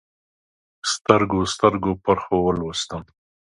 سترګو، 0.93 1.39
سترګو 1.53 1.91
پرخو 2.03 2.35
ولوستم 2.43 3.01